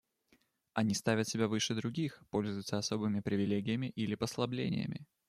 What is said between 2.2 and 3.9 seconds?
пользуются особыми привилегиями